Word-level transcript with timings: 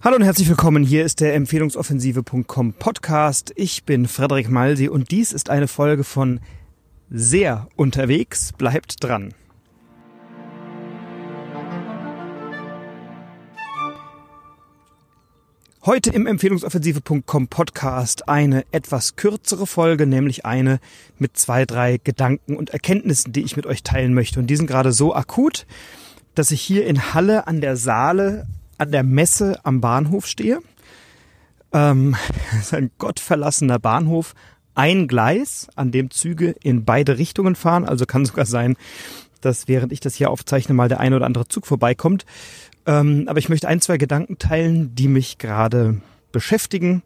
Hallo 0.00 0.14
und 0.14 0.22
herzlich 0.22 0.48
willkommen. 0.48 0.84
Hier 0.84 1.04
ist 1.04 1.18
der 1.18 1.34
Empfehlungsoffensive.com 1.34 2.74
Podcast. 2.74 3.52
Ich 3.56 3.82
bin 3.82 4.06
Frederik 4.06 4.48
Malsi 4.48 4.88
und 4.88 5.10
dies 5.10 5.32
ist 5.32 5.50
eine 5.50 5.66
Folge 5.66 6.04
von 6.04 6.38
Sehr 7.10 7.66
unterwegs. 7.74 8.52
Bleibt 8.52 9.02
dran. 9.02 9.34
Heute 15.84 16.10
im 16.10 16.28
Empfehlungsoffensive.com 16.28 17.48
Podcast 17.48 18.28
eine 18.28 18.64
etwas 18.70 19.16
kürzere 19.16 19.66
Folge, 19.66 20.06
nämlich 20.06 20.46
eine 20.46 20.78
mit 21.18 21.36
zwei, 21.36 21.64
drei 21.64 21.98
Gedanken 21.98 22.56
und 22.56 22.70
Erkenntnissen, 22.70 23.32
die 23.32 23.42
ich 23.42 23.56
mit 23.56 23.66
euch 23.66 23.82
teilen 23.82 24.14
möchte. 24.14 24.38
Und 24.38 24.46
die 24.46 24.54
sind 24.54 24.68
gerade 24.68 24.92
so 24.92 25.12
akut, 25.12 25.66
dass 26.36 26.52
ich 26.52 26.60
hier 26.60 26.86
in 26.86 27.14
Halle 27.14 27.48
an 27.48 27.60
der 27.60 27.76
Saale 27.76 28.46
an 28.78 28.92
der 28.92 29.02
Messe 29.02 29.60
am 29.64 29.80
Bahnhof 29.80 30.26
stehe. 30.26 30.60
Ähm, 31.72 32.16
das 32.50 32.60
ist 32.60 32.74
ein 32.74 32.90
gottverlassener 32.98 33.78
Bahnhof. 33.78 34.34
Ein 34.74 35.08
Gleis, 35.08 35.66
an 35.74 35.90
dem 35.90 36.10
Züge 36.10 36.54
in 36.62 36.84
beide 36.84 37.18
Richtungen 37.18 37.56
fahren. 37.56 37.84
Also 37.84 38.06
kann 38.06 38.24
sogar 38.24 38.46
sein, 38.46 38.76
dass 39.40 39.68
während 39.68 39.92
ich 39.92 40.00
das 40.00 40.14
hier 40.14 40.30
aufzeichne, 40.30 40.74
mal 40.74 40.88
der 40.88 41.00
eine 41.00 41.16
oder 41.16 41.26
andere 41.26 41.48
Zug 41.48 41.66
vorbeikommt. 41.66 42.24
Ähm, 42.86 43.24
aber 43.28 43.38
ich 43.38 43.48
möchte 43.48 43.68
ein, 43.68 43.80
zwei 43.80 43.98
Gedanken 43.98 44.38
teilen, 44.38 44.94
die 44.94 45.08
mich 45.08 45.38
gerade 45.38 46.00
beschäftigen. 46.32 47.02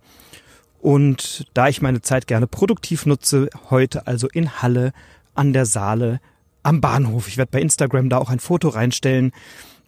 Und 0.81 1.47
da 1.55 1.69
ich 1.69 1.81
meine 1.81 2.03
Zeit 2.03 2.27
gerne 2.27 2.47
produktiv 2.47 3.07
nutze, 3.07 3.49
heute 3.71 4.07
also 4.07 4.29
in 4.29 4.63
Halle 4.63 4.93
an 5.35 5.53
der 5.53 5.67
Saale 5.67 6.21
am 6.63 6.81
Bahnhof. 6.81 7.29
Ich 7.29 7.37
werde 7.37 7.51
bei 7.51 7.61
Instagram 7.61 8.09
da 8.09 8.19
auch 8.19 8.31
ein 8.31 8.41
Foto 8.41 8.69
reinstellen 8.69 9.33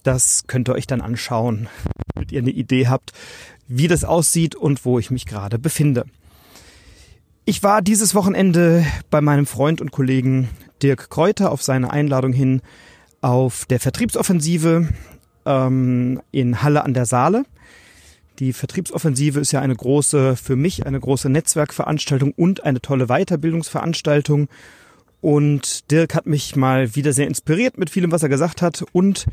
das 0.05 0.45
könnt 0.47 0.69
ihr 0.69 0.75
euch 0.75 0.87
dann 0.87 1.01
anschauen, 1.01 1.69
damit 2.15 2.31
ihr 2.31 2.41
eine 2.41 2.51
Idee 2.51 2.87
habt, 2.87 3.12
wie 3.67 3.89
das 3.89 4.05
aussieht 4.05 4.55
und 4.55 4.85
wo 4.85 4.99
ich 4.99 5.11
mich 5.11 5.27
gerade 5.27 5.59
befinde. 5.59 6.05
Ich 7.47 7.62
war 7.62 7.83
dieses 7.83 8.15
Wochenende 8.15 8.87
bei 9.11 9.20
meinem 9.20 9.47
Freund 9.47 9.81
und 9.81 9.91
Kollegen 9.91 10.48
Dirk 10.83 11.11
Kräuter 11.11 11.51
auf 11.51 11.62
seine 11.62 11.91
Einladung 11.91 12.33
hin 12.33 12.62
auf 13.20 13.65
der 13.67 13.81
Vertriebsoffensive 13.81 14.89
ähm, 15.47 16.21
in 16.31 16.62
Halle 16.62 16.84
an 16.84 16.95
der 16.95 17.06
Saale. 17.06 17.45
Die 18.39 18.53
Vertriebsoffensive 18.53 19.41
ist 19.41 19.53
ja 19.53 19.61
eine 19.61 19.77
große, 19.77 20.37
für 20.37 20.56
mich 20.56 20.87
eine 20.87 20.98
große 20.98 21.28
Netzwerkveranstaltung 21.28 22.33
und 22.33 22.65
eine 22.65 22.81
tolle 22.81 23.06
Weiterbildungsveranstaltung. 23.06 24.48
Und 25.25 25.91
Dirk 25.91 26.14
hat 26.14 26.27
mich 26.27 26.55
mal 26.55 26.97
wieder 26.97 27.14
sehr 27.14 27.27
inspiriert 27.27 27.78
mit 27.78 27.89
vielem, 27.89 28.12
was 28.12 28.22
er 28.22 28.28
gesagt 28.28 28.61
hat. 28.61 28.84
Und 28.92 29.25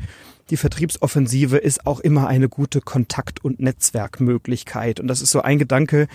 die 0.48 0.56
Vertriebsoffensive 0.56 1.58
ist 1.58 1.86
auch 1.86 2.00
immer 2.00 2.28
eine 2.28 2.48
gute 2.48 2.80
Kontakt- 2.80 3.44
und 3.44 3.60
Netzwerkmöglichkeit. 3.60 5.00
Und 5.00 5.06
das 5.06 5.20
ist 5.20 5.32
so 5.32 5.42
ein 5.42 5.58
Gedanke, 5.58 6.08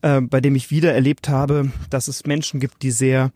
äh, 0.00 0.20
bei 0.20 0.40
dem 0.40 0.56
ich 0.56 0.72
wieder 0.72 0.92
erlebt 0.92 1.28
habe, 1.28 1.70
dass 1.88 2.08
es 2.08 2.26
Menschen 2.26 2.58
gibt, 2.58 2.82
die 2.82 2.90
sehr 2.90 3.30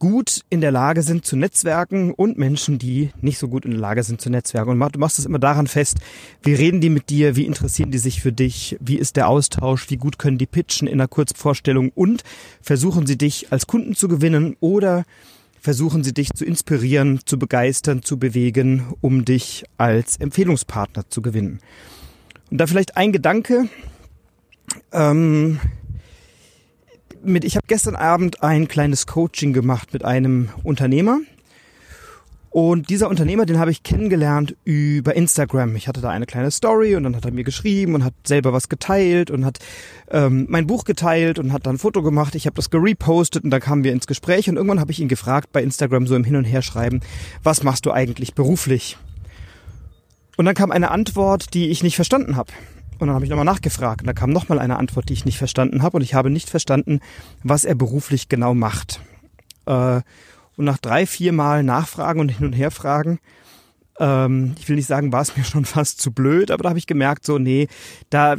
gut 0.00 0.40
in 0.50 0.60
der 0.60 0.72
Lage 0.72 1.02
sind 1.02 1.24
zu 1.24 1.36
netzwerken 1.36 2.12
und 2.12 2.38
Menschen, 2.38 2.78
die 2.78 3.10
nicht 3.20 3.38
so 3.38 3.46
gut 3.46 3.64
in 3.64 3.70
der 3.70 3.80
Lage 3.80 4.02
sind 4.02 4.20
zu 4.20 4.30
netzwerken. 4.30 4.70
Und 4.70 4.94
du 4.96 4.98
machst 4.98 5.20
es 5.20 5.26
immer 5.26 5.38
daran 5.38 5.68
fest, 5.68 5.98
wie 6.42 6.54
reden 6.54 6.80
die 6.80 6.90
mit 6.90 7.10
dir, 7.10 7.36
wie 7.36 7.46
interessieren 7.46 7.92
die 7.92 7.98
sich 7.98 8.20
für 8.20 8.32
dich, 8.32 8.76
wie 8.80 8.96
ist 8.96 9.16
der 9.16 9.28
Austausch, 9.28 9.90
wie 9.90 9.98
gut 9.98 10.18
können 10.18 10.38
die 10.38 10.46
pitchen 10.46 10.88
in 10.88 10.94
einer 10.94 11.06
Kurzvorstellung 11.06 11.90
und 11.94 12.24
versuchen 12.62 13.06
sie 13.06 13.18
dich 13.18 13.52
als 13.52 13.66
Kunden 13.66 13.94
zu 13.94 14.08
gewinnen 14.08 14.56
oder 14.58 15.04
versuchen 15.60 16.02
sie 16.02 16.14
dich 16.14 16.32
zu 16.32 16.46
inspirieren, 16.46 17.20
zu 17.26 17.38
begeistern, 17.38 18.02
zu 18.02 18.18
bewegen, 18.18 18.94
um 19.02 19.26
dich 19.26 19.64
als 19.76 20.16
Empfehlungspartner 20.16 21.10
zu 21.10 21.20
gewinnen. 21.20 21.60
Und 22.50 22.58
da 22.58 22.66
vielleicht 22.66 22.96
ein 22.96 23.12
Gedanke, 23.12 23.68
ähm, 24.92 25.60
mit, 27.22 27.44
ich 27.44 27.56
habe 27.56 27.66
gestern 27.66 27.96
Abend 27.96 28.42
ein 28.42 28.68
kleines 28.68 29.06
Coaching 29.06 29.52
gemacht 29.52 29.92
mit 29.92 30.04
einem 30.04 30.50
Unternehmer. 30.62 31.20
Und 32.52 32.90
dieser 32.90 33.08
Unternehmer, 33.08 33.46
den 33.46 33.60
habe 33.60 33.70
ich 33.70 33.84
kennengelernt 33.84 34.56
über 34.64 35.14
Instagram. 35.14 35.76
Ich 35.76 35.86
hatte 35.86 36.00
da 36.00 36.10
eine 36.10 36.26
kleine 36.26 36.50
Story 36.50 36.96
und 36.96 37.04
dann 37.04 37.14
hat 37.14 37.24
er 37.24 37.30
mir 37.30 37.44
geschrieben 37.44 37.94
und 37.94 38.02
hat 38.02 38.14
selber 38.24 38.52
was 38.52 38.68
geteilt 38.68 39.30
und 39.30 39.44
hat 39.44 39.60
ähm, 40.10 40.46
mein 40.48 40.66
Buch 40.66 40.84
geteilt 40.84 41.38
und 41.38 41.52
hat 41.52 41.66
dann 41.66 41.76
ein 41.76 41.78
Foto 41.78 42.02
gemacht. 42.02 42.34
Ich 42.34 42.46
habe 42.46 42.56
das 42.56 42.68
gerepostet 42.68 43.44
und 43.44 43.50
dann 43.50 43.60
kamen 43.60 43.84
wir 43.84 43.92
ins 43.92 44.08
Gespräch 44.08 44.48
und 44.48 44.56
irgendwann 44.56 44.80
habe 44.80 44.90
ich 44.90 44.98
ihn 44.98 45.06
gefragt 45.06 45.52
bei 45.52 45.62
Instagram 45.62 46.08
so 46.08 46.16
im 46.16 46.24
Hin 46.24 46.34
und 46.34 46.44
Her 46.44 46.62
schreiben, 46.62 47.00
was 47.44 47.62
machst 47.62 47.86
du 47.86 47.92
eigentlich 47.92 48.34
beruflich? 48.34 48.98
Und 50.36 50.44
dann 50.44 50.56
kam 50.56 50.72
eine 50.72 50.90
Antwort, 50.90 51.54
die 51.54 51.68
ich 51.68 51.84
nicht 51.84 51.94
verstanden 51.94 52.34
habe. 52.34 52.50
Und 53.00 53.06
dann 53.06 53.14
habe 53.14 53.24
ich 53.24 53.30
nochmal 53.30 53.46
nachgefragt 53.46 54.02
und 54.02 54.06
da 54.06 54.12
kam 54.12 54.30
nochmal 54.30 54.58
eine 54.58 54.78
Antwort, 54.78 55.08
die 55.08 55.14
ich 55.14 55.24
nicht 55.24 55.38
verstanden 55.38 55.82
habe 55.82 55.96
und 55.96 56.02
ich 56.02 56.14
habe 56.14 56.28
nicht 56.28 56.50
verstanden, 56.50 57.00
was 57.42 57.64
er 57.64 57.74
beruflich 57.74 58.28
genau 58.28 58.54
macht. 58.54 59.00
Äh, 59.66 60.02
und 60.56 60.64
nach 60.66 60.78
drei, 60.78 61.06
vier 61.06 61.32
Mal 61.32 61.62
Nachfragen 61.62 62.20
und 62.20 62.28
hin 62.28 62.46
und 62.46 62.52
her 62.52 62.70
fragen, 62.70 63.18
ähm, 63.98 64.54
ich 64.58 64.68
will 64.68 64.76
nicht 64.76 64.86
sagen, 64.86 65.12
war 65.12 65.22
es 65.22 65.36
mir 65.36 65.44
schon 65.44 65.64
fast 65.64 66.00
zu 66.00 66.12
blöd, 66.12 66.50
aber 66.50 66.62
da 66.62 66.68
habe 66.68 66.78
ich 66.78 66.86
gemerkt, 66.86 67.24
so, 67.24 67.38
nee, 67.38 67.68
da 68.10 68.36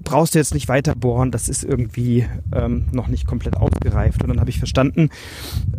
brauchst 0.00 0.34
du 0.34 0.38
jetzt 0.38 0.54
nicht 0.54 0.68
weiter 0.68 0.94
bohren, 0.94 1.30
das 1.30 1.48
ist 1.48 1.64
irgendwie 1.64 2.26
ähm, 2.54 2.86
noch 2.92 3.08
nicht 3.08 3.26
komplett 3.26 3.56
ausgereift. 3.56 4.22
Und 4.22 4.28
dann 4.28 4.40
habe 4.40 4.50
ich 4.50 4.58
verstanden, 4.58 5.10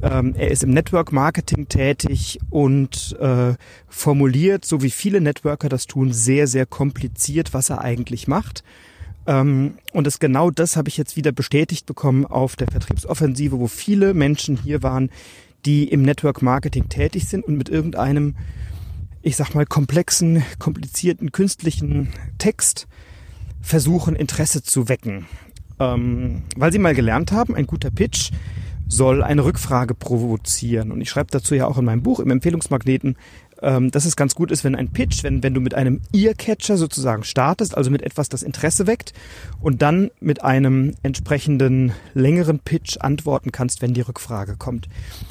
ähm, 0.01 0.34
er 0.38 0.51
ist 0.51 0.63
im 0.63 0.72
Network 0.72 1.12
Marketing 1.12 1.68
tätig 1.68 2.40
und 2.50 3.18
äh, 3.19 3.53
formuliert, 3.88 4.66
so 4.66 4.81
wie 4.81 4.91
viele 4.91 5.22
Networker 5.22 5.69
das 5.69 5.88
tun, 5.88 6.13
sehr, 6.13 6.47
sehr 6.47 6.66
kompliziert, 6.66 7.53
was 7.53 7.69
er 7.69 7.81
eigentlich 7.81 8.28
macht. 8.28 8.63
Ähm, 9.25 9.75
und 9.94 10.06
das 10.07 10.19
genau 10.19 10.51
das 10.51 10.75
habe 10.75 10.90
ich 10.90 10.97
jetzt 10.97 11.16
wieder 11.16 11.31
bestätigt 11.31 11.85
bekommen 11.85 12.25
auf 12.25 12.56
der 12.56 12.68
Vertriebsoffensive, 12.68 13.59
wo 13.59 13.68
viele 13.68 14.13
Menschen 14.13 14.57
hier 14.57 14.84
waren, 14.84 15.09
die 15.66 15.88
im 15.88 16.01
Network 16.01 16.41
Marketing 16.41 16.90
tätig 16.90 17.28
sind 17.28 17.45
und 17.45 17.57
mit 17.57 17.69
irgendeinem, 17.69 18.35
ich 19.22 19.38
sag 19.38 19.56
mal, 19.56 19.66
komplexen, 19.66 20.44
komplizierten, 20.59 21.31
künstlichen 21.31 22.09
Text 22.38 22.88
versuchen, 23.63 24.16
Interesse 24.16 24.62
zu 24.62 24.90
wecken. 24.90 25.25
Ähm, 25.79 26.44
weil 26.56 26.72
sie 26.72 26.78
mal 26.78 26.94
gelernt 26.94 27.31
haben, 27.31 27.56
ein 27.56 27.66
guter 27.66 27.90
Pitch 27.90 28.29
soll 28.88 29.24
eine 29.24 29.44
Rückfrage 29.44 29.96
provozieren. 29.96 30.91
Und 30.91 31.01
ich 31.01 31.09
schreibe 31.09 31.31
dazu 31.31 31.56
ja 31.56 31.66
auch 31.66 31.79
in 31.79 31.85
meinem 31.85 32.03
Buch 32.03 32.19
im 32.19 32.29
Empfehlungsmagneten, 32.29 33.18
ähm, 33.62 33.90
dass 33.91 34.06
es 34.06 34.16
ganz 34.16 34.35
gut 34.35 34.51
ist, 34.51 34.63
wenn 34.63 34.75
ein 34.75 34.91
Pitch, 34.91 35.24
wenn, 35.24 35.41
wenn 35.41 35.53
du 35.53 35.62
mit 35.62 35.74
einem 35.74 36.01
Earcatcher 36.13 36.78
sozusagen 36.78 37.24
startest, 37.24 37.75
also 37.75 37.90
mit 37.90 38.03
etwas, 38.03 38.29
das 38.29 38.44
Interesse 38.44 38.85
weckt 38.85 39.13
und 39.62 39.81
dann 39.81 40.12
mit 40.19 40.44
einem 40.44 40.94
entsprechenden 41.01 41.94
längeren 42.13 42.59
Pitch 42.59 42.97
antworten 43.00 43.51
kannst, 43.51 43.81
wenn 43.81 43.94
die 43.94 44.01
Rückfrage 44.01 44.57
kommt. 44.57 44.90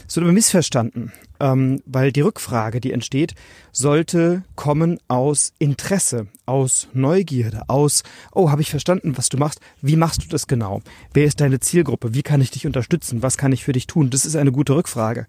Es 0.09 0.17
wird 0.17 0.25
aber 0.25 0.33
missverstanden, 0.33 1.13
ähm, 1.43 1.83
weil 1.87 2.13
die 2.13 2.21
Rückfrage, 2.21 2.81
die 2.81 2.93
entsteht, 2.93 3.35
sollte 3.73 4.45
kommen 4.55 4.99
aus 5.09 5.53
Interesse, 5.59 6.29
aus 6.47 6.87
Neugierde, 6.93 7.69
aus, 7.69 8.05
oh, 8.33 8.51
habe 8.51 8.63
ich 8.63 8.71
verstanden, 8.71 9.19
was 9.19 9.29
du 9.29 9.37
machst, 9.37 9.61
wie 9.83 9.97
machst 9.97 10.23
du 10.23 10.29
das 10.29 10.47
genau? 10.47 10.83
Wer 11.13 11.25
ist 11.25 11.41
deine 11.41 11.59
Zielgruppe? 11.59 12.15
Wie 12.15 12.23
kann 12.23 12.41
ich 12.41 12.53
dich 12.53 12.65
unterstützen? 12.65 13.23
Was 13.23 13.37
kann 13.37 13.53
ich 13.53 13.65
für 13.65 13.73
dich 13.73 13.89
tun? 13.89 14.09
Das 14.09 14.25
ist 14.25 14.37
eine 14.37 14.53
gute 14.53 14.77
Rückfrage. 14.77 15.27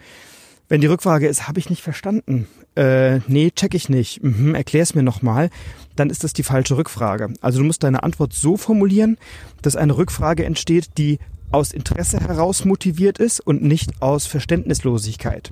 Wenn 0.69 0.81
die 0.81 0.87
Rückfrage 0.87 1.27
ist, 1.27 1.47
habe 1.47 1.59
ich 1.59 1.71
nicht 1.71 1.81
verstanden, 1.81 2.47
äh, 2.75 3.19
nee, 3.27 3.51
check 3.51 3.73
ich 3.73 3.89
nicht, 3.89 4.23
mhm, 4.23 4.55
erklär's 4.55 4.95
mir 4.95 5.03
nochmal, 5.03 5.49
dann 5.95 6.11
ist 6.11 6.23
das 6.23 6.33
die 6.33 6.43
falsche 6.43 6.77
Rückfrage. 6.77 7.33
Also 7.41 7.59
du 7.59 7.65
musst 7.65 7.83
deine 7.83 8.03
Antwort 8.03 8.33
so 8.33 8.55
formulieren, 8.55 9.17
dass 9.63 9.75
eine 9.75 9.97
Rückfrage 9.97 10.45
entsteht, 10.45 10.97
die 10.99 11.17
aus 11.51 11.71
Interesse 11.71 12.19
heraus 12.19 12.65
motiviert 12.65 13.17
ist 13.17 13.39
und 13.39 13.63
nicht 13.63 14.01
aus 14.01 14.25
Verständnislosigkeit. 14.25 15.51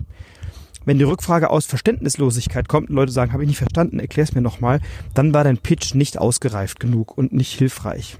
Wenn 0.86 0.98
die 0.98 1.04
Rückfrage 1.04 1.50
aus 1.50 1.66
Verständnislosigkeit 1.66 2.68
kommt 2.68 2.90
und 2.90 2.96
Leute 2.96 3.12
sagen, 3.12 3.34
habe 3.34 3.44
ich 3.44 3.48
nicht 3.48 3.60
verstanden, 3.60 4.00
erklär's 4.00 4.34
mir 4.34 4.42
nochmal, 4.42 4.82
dann 5.14 5.34
war 5.34 5.44
dein 5.44 5.58
Pitch 5.58 5.94
nicht 5.94 6.18
ausgereift 6.18 6.80
genug 6.80 7.18
und 7.18 7.34
nicht 7.34 7.58
hilfreich. 7.58 8.18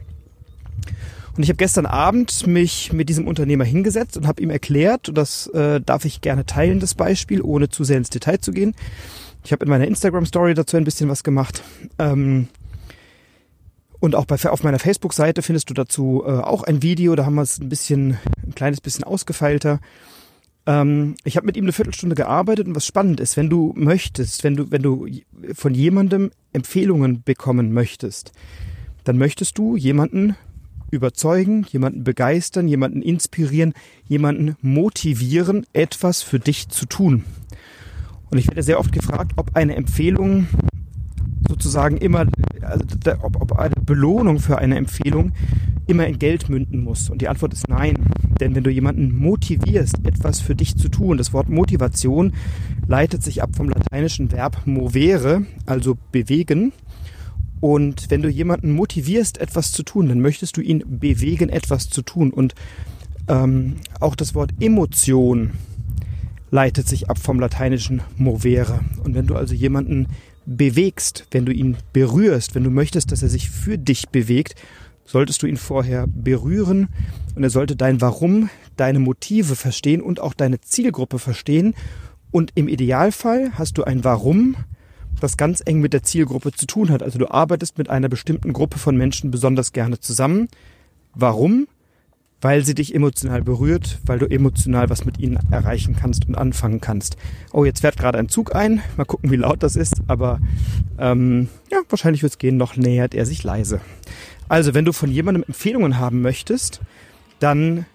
Und 1.36 1.44
ich 1.44 1.50
habe 1.50 1.58
gestern 1.58 1.86
Abend 1.86 2.46
mich 2.46 2.92
mit 2.92 3.08
diesem 3.10 3.26
Unternehmer 3.26 3.64
hingesetzt 3.64 4.18
und 4.18 4.28
habe 4.28 4.42
ihm 4.42 4.50
erklärt, 4.50 5.10
und 5.10 5.18
das 5.18 5.48
äh, 5.48 5.80
darf 5.80 6.06
ich 6.06 6.22
gerne 6.22 6.46
teilen, 6.46 6.80
das 6.80 6.94
Beispiel, 6.94 7.42
ohne 7.42 7.70
zu 7.70 7.84
sehr 7.84 7.98
ins 7.98 8.10
Detail 8.10 8.40
zu 8.40 8.52
gehen. 8.52 8.76
Ich 9.44 9.52
habe 9.52 9.64
in 9.64 9.70
meiner 9.70 9.88
Instagram-Story 9.88 10.54
dazu 10.54 10.78
ein 10.78 10.84
bisschen 10.84 11.10
was 11.10 11.24
gemacht. 11.24 11.64
Ähm, 11.98 12.48
und 14.00 14.16
auch 14.16 14.26
bei, 14.26 14.36
auf 14.50 14.64
meiner 14.64 14.80
Facebook-Seite 14.80 15.42
findest 15.42 15.70
du 15.70 15.74
dazu 15.74 16.24
äh, 16.26 16.32
auch 16.32 16.64
ein 16.64 16.84
Video, 16.84 17.16
da 17.16 17.26
haben 17.26 17.36
wir 17.36 17.44
es 17.44 17.60
ein 17.60 17.70
bisschen, 17.70 18.18
ein 18.46 18.54
kleines 18.54 18.82
bisschen 18.82 19.04
ausgefeilter. 19.04 19.80
Ähm, 20.66 21.16
ich 21.24 21.38
habe 21.38 21.46
mit 21.46 21.58
ihm 21.58 21.66
eine 21.66 21.74
Viertelstunde 21.74 22.16
gearbeitet 22.16 22.68
und 22.68 22.76
was 22.76 22.86
spannend 22.86 23.20
ist, 23.20 23.38
wenn 23.38 23.50
du 23.50 23.74
möchtest, 23.76 24.44
wenn 24.44 24.56
du, 24.56 24.72
wenn 24.72 24.82
du 24.82 25.08
von 25.54 25.74
jemandem 25.74 26.32
Empfehlungen 26.54 27.24
bekommen 27.24 27.74
möchtest, 27.74 28.32
dann 29.04 29.18
möchtest 29.18 29.58
du 29.58 29.76
jemanden 29.76 30.36
überzeugen, 30.92 31.66
jemanden 31.70 32.04
begeistern, 32.04 32.68
jemanden 32.68 33.02
inspirieren, 33.02 33.74
jemanden 34.08 34.56
motivieren, 34.62 35.66
etwas 35.74 36.22
für 36.22 36.40
dich 36.40 36.70
zu 36.70 36.86
tun. 36.86 37.24
Und 38.30 38.38
ich 38.38 38.48
werde 38.48 38.64
sehr 38.64 38.80
oft 38.80 38.92
gefragt, 38.92 39.34
ob 39.38 39.56
eine 39.56 39.76
Empfehlung 39.76 40.48
sozusagen 41.48 41.98
immer, 41.98 42.26
also 42.62 42.86
ob, 43.22 43.42
ob 43.42 43.54
eine 43.54 43.76
Belohnung 43.76 44.40
für 44.40 44.58
eine 44.58 44.78
Empfehlung 44.78 45.32
immer 45.92 46.08
in 46.08 46.18
Geld 46.18 46.50
münden 46.50 46.84
muss. 46.84 47.10
Und 47.10 47.22
die 47.22 47.28
Antwort 47.28 47.54
ist 47.54 47.68
nein. 47.68 47.96
Denn 48.40 48.56
wenn 48.56 48.64
du 48.64 48.72
jemanden 48.72 49.16
motivierst, 49.16 50.06
etwas 50.06 50.40
für 50.40 50.56
dich 50.56 50.76
zu 50.76 50.90
tun, 50.90 51.18
das 51.18 51.34
Wort 51.34 51.50
Motivation 51.50 52.34
leitet 52.88 53.22
sich 53.22 53.44
ab 53.44 53.56
vom 53.56 53.70
lateinischen 53.70 54.32
Verb 54.32 54.66
movere, 54.66 55.44
also 55.66 55.98
bewegen. 56.12 56.74
Und 57.60 58.10
wenn 58.10 58.24
du 58.24 58.30
jemanden 58.30 58.72
motivierst, 58.72 59.38
etwas 59.38 59.72
zu 59.72 59.84
tun, 59.84 60.10
dann 60.10 60.22
möchtest 60.22 60.58
du 60.58 60.62
ihn 60.62 60.84
bewegen, 60.88 61.50
etwas 61.50 61.90
zu 61.90 62.02
tun. 62.02 62.32
Und 62.32 62.56
ähm, 63.28 63.76
auch 64.00 64.16
das 64.16 64.34
Wort 64.34 64.52
Emotion 64.60 65.52
leitet 66.50 66.88
sich 66.88 67.10
ab 67.10 67.20
vom 67.20 67.40
lateinischen 67.40 68.02
movere. 68.18 68.80
Und 69.04 69.14
wenn 69.14 69.28
du 69.28 69.36
also 69.36 69.54
jemanden 69.54 70.08
bewegst, 70.46 71.28
wenn 71.32 71.46
du 71.46 71.54
ihn 71.54 71.78
berührst, 71.94 72.56
wenn 72.56 72.64
du 72.64 72.72
möchtest, 72.72 73.12
dass 73.12 73.22
er 73.22 73.30
sich 73.30 73.50
für 73.50 73.78
dich 73.78 74.10
bewegt, 74.10 74.56
solltest 75.06 75.42
du 75.42 75.48
ihn 75.48 75.58
vorher 75.58 76.06
berühren 76.08 76.90
und 77.36 77.44
er 77.44 77.50
sollte 77.50 77.76
dein 77.76 78.02
Warum, 78.02 78.50
deine 78.78 79.00
Motive 79.00 79.56
verstehen 79.56 80.02
und 80.02 80.20
auch 80.20 80.34
deine 80.34 80.62
Zielgruppe 80.62 81.20
verstehen. 81.20 81.74
Und 82.32 82.52
im 82.56 82.68
Idealfall 82.68 83.52
hast 83.56 83.78
du 83.78 83.84
ein 83.84 84.04
Warum, 84.04 84.56
das 85.20 85.38
ganz 85.38 85.62
eng 85.66 85.80
mit 85.80 85.94
der 85.94 86.04
Zielgruppe 86.04 86.52
zu 86.52 86.66
tun 86.66 86.90
hat. 86.90 87.04
Also 87.04 87.20
du 87.20 87.30
arbeitest 87.30 87.78
mit 87.78 87.90
einer 87.90 88.10
bestimmten 88.10 88.54
Gruppe 88.54 88.80
von 88.80 88.98
Menschen 88.98 89.32
besonders 89.32 89.74
gerne 89.74 90.00
zusammen. 90.00 90.48
Warum? 91.14 91.68
Weil 92.40 92.66
sie 92.66 92.74
dich 92.74 92.96
emotional 92.96 93.44
berührt, 93.44 94.00
weil 94.04 94.18
du 94.18 94.26
emotional 94.26 94.90
was 94.90 95.06
mit 95.06 95.20
ihnen 95.20 95.38
erreichen 95.52 95.96
kannst 95.96 96.28
und 96.28 96.36
anfangen 96.36 96.82
kannst. 96.82 97.18
Oh, 97.54 97.66
jetzt 97.66 97.82
fährt 97.82 97.98
gerade 97.98 98.18
ein 98.18 98.30
Zug 98.30 98.56
ein. 98.56 98.82
Mal 98.98 99.06
gucken, 99.06 99.30
wie 99.30 99.36
laut 99.36 99.62
das 99.62 99.76
ist. 99.76 100.02
Aber 100.08 100.40
ähm, 100.98 101.50
ja, 101.72 101.80
wahrscheinlich 101.90 102.24
wird 102.24 102.34
es 102.34 102.40
gehen. 102.40 102.58
Noch 102.58 102.76
nähert 102.76 103.14
er 103.14 103.28
sich 103.28 103.44
leise. 103.44 103.80
Also, 104.52 104.74
wenn 104.74 104.84
du 104.84 104.92
von 104.92 105.10
jemandem 105.10 105.46
Empfehlungen 105.48 105.98
haben 105.98 106.22
möchtest, 106.22 106.82
dann 107.40 107.86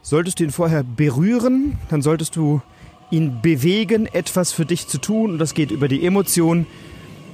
solltest 0.00 0.38
du 0.38 0.44
ihn 0.44 0.52
vorher 0.52 0.84
berühren. 0.84 1.76
Dann 1.90 2.02
solltest 2.02 2.36
du 2.36 2.62
ihn 3.10 3.42
bewegen, 3.42 4.06
etwas 4.06 4.52
für 4.52 4.64
dich 4.64 4.86
zu 4.86 4.98
tun. 4.98 5.32
Und 5.32 5.38
das 5.38 5.54
geht 5.54 5.72
über 5.72 5.88
die 5.88 6.06
Emotion. 6.06 6.68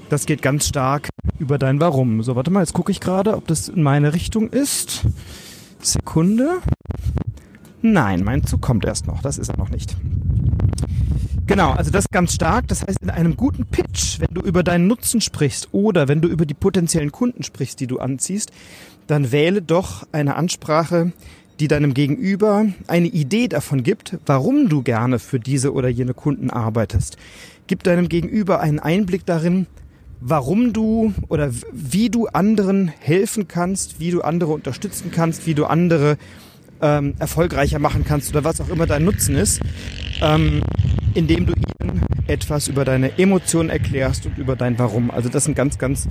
Das 0.09 0.25
geht 0.25 0.41
ganz 0.41 0.67
stark 0.67 1.11
über 1.39 1.59
dein 1.59 1.79
Warum. 1.79 2.23
So, 2.23 2.37
warte 2.37 2.51
mal, 2.51 2.61
jetzt 2.61 2.73
gucke 2.73 2.91
ich 2.91 3.01
gerade, 3.01 3.37
ob 3.37 3.47
das 3.49 3.69
in 3.69 3.83
meine 3.83 4.15
Richtung 4.15 4.49
ist. 4.49 5.03
Sekunde. 5.83 6.63
Nein, 7.83 8.25
mein 8.25 8.47
Zug 8.47 8.63
kommt 8.63 8.87
erst 8.87 9.07
noch. 9.07 9.21
Das 9.21 9.37
ist 9.37 9.51
er 9.51 9.59
noch 9.59 9.69
nicht. 9.69 9.95
Genau, 11.47 11.73
also 11.73 11.91
das 11.91 12.09
ganz 12.11 12.35
stark. 12.35 12.69
Das 12.69 12.83
heißt, 12.83 13.03
in 13.03 13.11
einem 13.11 13.37
guten 13.37 13.67
Pitch, 13.67 14.19
wenn 14.19 14.33
du 14.33 14.41
über 14.41 14.63
deinen 14.63 14.87
Nutzen 14.87 15.21
sprichst 15.21 15.69
oder 15.73 16.09
wenn 16.09 16.23
du 16.23 16.29
über 16.29 16.47
die 16.47 16.55
potenziellen 16.55 17.13
Kunden 17.13 17.43
sprichst, 17.43 17.81
die 17.81 17.87
du 17.87 17.99
anziehst, 17.99 18.51
dann 19.07 19.31
wähle 19.31 19.61
doch 19.61 20.07
eine 20.13 20.37
Ansprache, 20.37 21.13
die 21.61 21.69
deinem 21.69 21.93
Gegenüber 21.93 22.67
eine 22.87 23.09
Idee 23.09 23.49
davon 23.49 23.83
gibt, 23.83 24.19
warum 24.25 24.69
du 24.71 24.83
gerne 24.83 25.19
für 25.19 25.39
diese 25.39 25.73
oder 25.75 25.89
jene 25.89 26.15
Kunden 26.15 26.49
arbeitest. 26.49 27.19
Gib 27.67 27.83
deinem 27.83 28.09
Gegenüber 28.09 28.61
einen 28.61 28.81
Einblick 28.81 29.27
darin, 29.27 29.67
warum 30.21 30.73
du 30.73 31.13
oder 31.29 31.51
wie 31.73 32.09
du 32.09 32.27
anderen 32.27 32.89
helfen 32.89 33.49
kannst, 33.49 34.01
wie 34.01 34.11
du 34.11 34.23
andere 34.23 34.53
unterstützen 34.53 35.11
kannst, 35.11 35.47
wie 35.47 35.55
du 35.55 35.67
andere 35.67 36.17
ähm, 36.81 37.15
erfolgreicher 37.19 37.79
machen 37.79 38.05
kannst 38.07 38.31
oder 38.31 38.45
was 38.45 38.61
auch 38.61 38.69
immer 38.69 38.87
dein 38.87 39.05
Nutzen 39.05 39.37
ist, 39.37 39.61
ähm, 40.23 40.63
indem 41.15 41.47
du 41.47 41.53
ihnen 41.53 42.03
etwas 42.27 42.69
über 42.69 42.85
deine 42.85 43.19
Emotionen 43.19 43.71
erklärst 43.71 44.27
und 44.27 44.39
über 44.39 44.57
dein 44.57 44.79
Warum. 44.79 45.11
Also 45.11 45.29
das 45.29 45.45
ist 45.45 45.49
ein 45.49 45.55
ganz, 45.55 45.79
ganz 45.79 46.09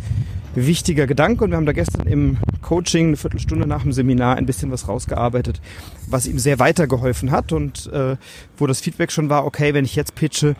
wichtiger 0.55 1.07
Gedanke 1.07 1.43
und 1.43 1.51
wir 1.51 1.57
haben 1.57 1.65
da 1.65 1.71
gestern 1.71 2.07
im 2.07 2.37
Coaching 2.61 3.07
eine 3.07 3.17
Viertelstunde 3.17 3.67
nach 3.67 3.83
dem 3.83 3.91
Seminar 3.91 4.35
ein 4.37 4.45
bisschen 4.45 4.71
was 4.71 4.87
rausgearbeitet, 4.87 5.61
was 6.07 6.27
ihm 6.27 6.39
sehr 6.39 6.59
weitergeholfen 6.59 7.31
hat 7.31 7.51
und 7.51 7.91
äh, 7.91 8.15
wo 8.57 8.67
das 8.67 8.81
Feedback 8.81 9.11
schon 9.11 9.29
war, 9.29 9.45
okay, 9.45 9.73
wenn 9.73 9.85
ich 9.85 9.95
jetzt 9.95 10.15
pitche, 10.15 10.55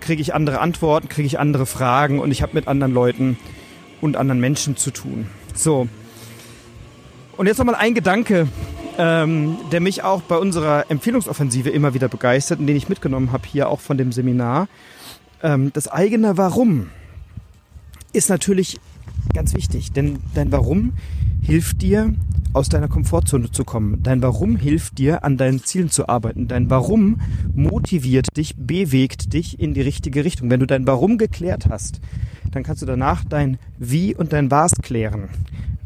kriege 0.00 0.22
ich 0.22 0.34
andere 0.34 0.60
Antworten, 0.60 1.08
kriege 1.08 1.26
ich 1.26 1.38
andere 1.38 1.66
Fragen 1.66 2.20
und 2.20 2.30
ich 2.30 2.42
habe 2.42 2.54
mit 2.54 2.68
anderen 2.68 2.92
Leuten 2.92 3.38
und 4.00 4.16
anderen 4.16 4.40
Menschen 4.40 4.76
zu 4.76 4.90
tun. 4.90 5.26
So. 5.54 5.88
Und 7.36 7.46
jetzt 7.46 7.58
nochmal 7.58 7.74
ein 7.74 7.94
Gedanke, 7.94 8.46
ähm, 8.98 9.56
der 9.72 9.80
mich 9.80 10.02
auch 10.02 10.22
bei 10.22 10.36
unserer 10.36 10.90
Empfehlungsoffensive 10.90 11.70
immer 11.70 11.94
wieder 11.94 12.08
begeistert 12.08 12.60
und 12.60 12.66
den 12.66 12.76
ich 12.76 12.88
mitgenommen 12.88 13.32
habe 13.32 13.46
hier 13.46 13.68
auch 13.68 13.80
von 13.80 13.98
dem 13.98 14.12
Seminar. 14.12 14.68
Ähm, 15.42 15.70
das 15.72 15.88
eigene 15.88 16.36
Warum 16.36 16.88
ist 18.12 18.30
natürlich 18.30 18.80
ganz 19.34 19.54
wichtig, 19.54 19.92
denn 19.92 20.18
dein 20.34 20.52
Warum 20.52 20.92
hilft 21.42 21.82
dir, 21.82 22.14
aus 22.56 22.70
deiner 22.70 22.88
Komfortzone 22.88 23.50
zu 23.50 23.64
kommen. 23.64 24.02
Dein 24.02 24.22
Warum 24.22 24.56
hilft 24.56 24.96
dir, 24.96 25.24
an 25.24 25.36
deinen 25.36 25.62
Zielen 25.62 25.90
zu 25.90 26.08
arbeiten. 26.08 26.48
Dein 26.48 26.70
Warum 26.70 27.20
motiviert 27.54 28.34
dich, 28.34 28.54
bewegt 28.56 29.34
dich 29.34 29.60
in 29.60 29.74
die 29.74 29.82
richtige 29.82 30.24
Richtung. 30.24 30.48
Wenn 30.48 30.60
du 30.60 30.66
dein 30.66 30.86
Warum 30.86 31.18
geklärt 31.18 31.66
hast, 31.68 32.00
dann 32.50 32.62
kannst 32.62 32.80
du 32.80 32.86
danach 32.86 33.24
dein 33.24 33.58
Wie 33.78 34.14
und 34.14 34.32
dein 34.32 34.50
Was 34.50 34.72
klären. 34.82 35.28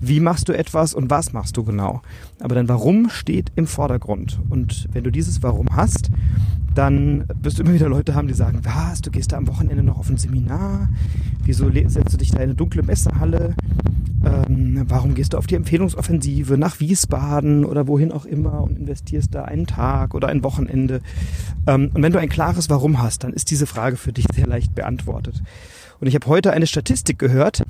Wie 0.01 0.21
machst 0.21 0.49
du 0.49 0.53
etwas 0.53 0.95
und 0.95 1.11
was 1.11 1.33
machst 1.33 1.57
du 1.57 1.65
genau? 1.65 2.03
Aber 2.41 2.55
dein 2.55 2.69
Warum 2.69 3.11
steht 3.11 3.53
im 3.57 3.67
Vordergrund. 3.67 4.41
Und 4.49 4.89
wenn 4.93 5.05
du 5.05 5.11
dieses 5.11 5.43
Warum 5.43 5.77
hast, 5.77 6.11
dann 6.75 7.25
wirst 7.43 7.59
du 7.59 7.63
immer 7.63 7.75
wieder 7.75 7.89
Leute 7.89 8.15
haben, 8.15 8.29
die 8.29 8.35
sagen, 8.35 8.61
was, 8.63 9.01
du 9.01 9.11
gehst 9.11 9.33
da 9.33 9.37
am 9.37 9.49
Wochenende 9.49 9.83
noch 9.83 9.99
auf 9.99 10.09
ein 10.09 10.17
Seminar? 10.17 10.89
Wieso 11.45 11.71
setzt 11.71 12.13
du 12.13 12.17
dich 12.17 12.31
da 12.31 12.39
in 12.39 12.45
eine 12.45 12.55
dunkle 12.55 12.83
Messehalle? 12.83 13.55
Ähm, 14.25 14.85
warum 14.87 15.15
gehst 15.15 15.33
du 15.33 15.39
auf 15.39 15.47
die 15.47 15.55
Empfehlungsoffensive 15.55 16.59
nach 16.59 16.79
Wiesbaden 16.79 17.65
oder 17.65 17.87
wohin 17.87 18.13
auch 18.13 18.27
immer 18.27 18.63
und 18.63 18.79
investierst 18.79 19.35
da 19.35 19.45
einen 19.45 19.67
Tag 19.67 20.15
oder 20.15 20.29
ein 20.29 20.45
Wochenende? 20.45 21.01
Ähm, 21.67 21.91
und 21.95 22.03
wenn 22.03 22.13
du 22.13 22.19
ein 22.19 22.29
klares 22.29 22.71
Warum 22.71 23.03
hast, 23.03 23.25
dann 23.25 23.33
ist 23.33 23.51
diese 23.51 23.67
Frage 23.67 23.97
für 23.97 24.13
dich 24.13 24.27
sehr 24.35 24.47
leicht 24.47 24.75
beantwortet. 24.75 25.43
Und 26.01 26.07
ich 26.07 26.15
habe 26.15 26.27
heute 26.27 26.53
eine 26.53 26.67
Statistik 26.67 27.19
gehört, 27.19 27.65